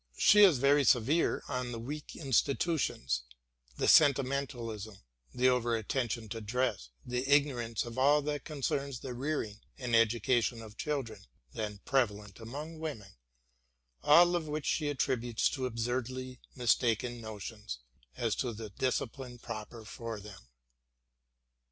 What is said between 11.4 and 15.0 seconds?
then prevalent among women— ^all of which she